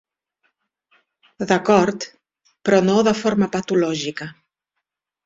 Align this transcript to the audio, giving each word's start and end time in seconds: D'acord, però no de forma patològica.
D'acord, 1.51 2.05
però 2.69 2.79
no 2.89 2.95
de 3.09 3.13
forma 3.21 3.51
patològica. 3.57 4.29